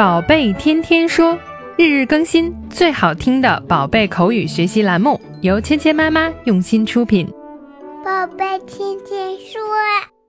[0.00, 1.38] 宝贝天天说，
[1.76, 7.28] 日日更新，最好听的宝贝口语学习栏目，由芊芊妈妈用心出品。
[8.02, 9.60] 宝贝天天说，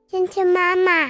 [0.09, 1.09] 芊芊妈妈。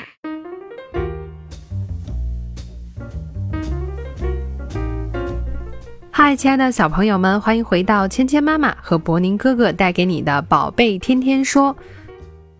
[6.12, 11.76] 嗨，亲爱的小朋友们，欢迎回到芊芊妈妈和博宁哥哥带给你的宝贝天天说。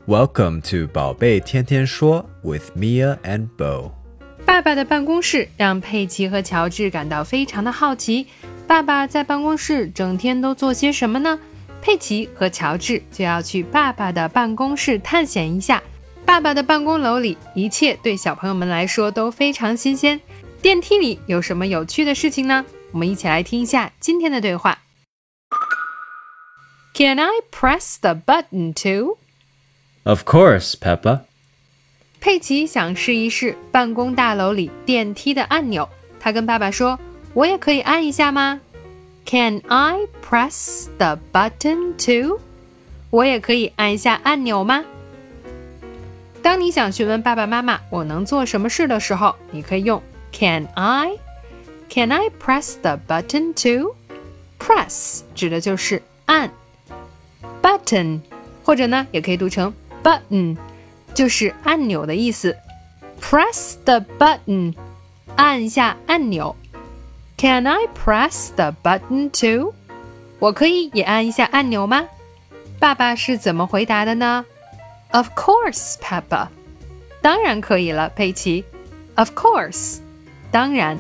[0.08, 4.01] Welcome to 宝贝天天说 with Mia and Bo。
[4.52, 8.28] 爸爸的办公室让佩奇和乔治感到非常的好奇。
[8.68, 11.40] 爸爸在办公室整天都做些什么呢？
[11.82, 15.82] 佩奇和乔治就要去爸爸的办公室探险一下。
[16.26, 20.20] 爸爸的办公楼里，一切对小朋友们来说都非常新鲜。
[20.62, 22.66] 电梯里有什么有趣的事情呢？
[22.92, 24.80] 我们一起来听一下今天的对话。
[26.94, 29.18] Can I press the button too?
[30.04, 31.22] Of course, Peppa.
[32.22, 37.00] 佩奇想试一试办公大楼里电梯的按钮，他跟爸爸说
[37.34, 38.62] ：“我也可以按一下吗
[39.26, 42.40] ？”Can I press the button too？
[43.10, 44.86] 我也可以按一下按钮吗？
[46.44, 50.00] 当你想询问爸爸妈妈我能做什么事的时候，你可以用
[50.32, 51.18] Can I?
[51.90, 53.96] Can I press the button too?
[54.60, 56.52] Press 指的就是按
[57.64, 58.22] ，button
[58.64, 59.74] 或者呢也可以读成
[60.04, 60.56] button。
[61.15, 62.57] 就是按钮的意思。
[63.21, 64.75] Press the button，
[65.37, 66.55] 按下按钮。
[67.39, 69.75] Can I press the button too？
[70.39, 72.07] 我可以也按一下按钮吗？
[72.79, 74.45] 爸爸是怎么回答的呢？
[75.13, 76.49] Of course, Peppa。
[77.23, 78.65] 当然可以了，佩奇。
[79.15, 79.99] Of course，
[80.51, 80.99] 当然。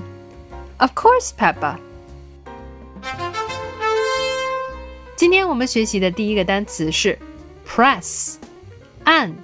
[0.78, 1.76] Of course, Peppa。
[5.16, 7.18] 今天我们学习的第一个单词是
[7.66, 8.36] press，
[9.04, 9.34] 按。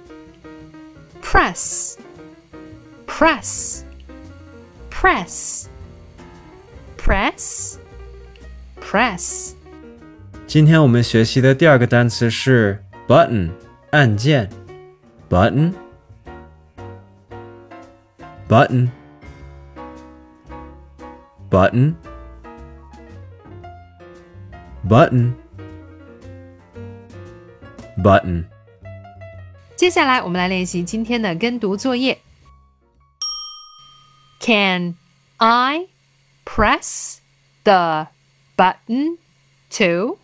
[1.27, 1.97] press,
[3.05, 3.83] press,
[4.89, 5.67] press,
[6.97, 7.77] press,
[8.79, 9.53] press.
[10.45, 13.51] 今天我们学习的第二个单词是 button，
[13.91, 14.49] 按键，
[15.29, 15.73] button,
[18.47, 18.89] button,
[21.49, 21.95] button,
[24.87, 25.33] button,
[27.97, 28.45] button.
[29.77, 32.21] 接下来我们来练习今天的跟读作业。
[34.39, 34.95] Can
[35.37, 35.87] I
[36.45, 37.17] press
[37.63, 38.07] the
[38.57, 39.17] button
[39.69, 40.19] too?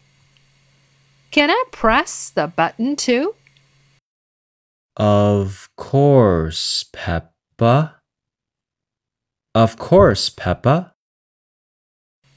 [1.31, 3.35] Can I press the button too?
[4.95, 8.01] Of course, Peppa.
[9.53, 10.91] Of course, Peppa.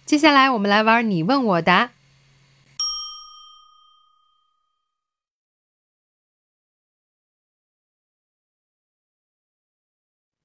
[0.04, 1.90] 接下来我们来玩你问我答。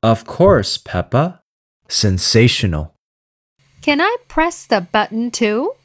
[0.04, 1.42] Of course, Peppa.
[1.88, 2.94] Sensational.
[3.82, 5.76] Can I press the button too?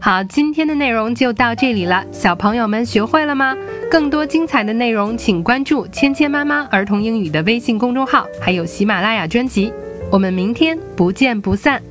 [0.00, 2.06] 好，今天的内容就到这里了。
[2.10, 3.54] 小朋友们学会了吗？
[3.90, 9.72] 更多精彩的内容，请关注芊芊妈妈儿童英语的微信公众号，还有喜马拉雅专辑。
[10.10, 11.82] 我们明天不见不散。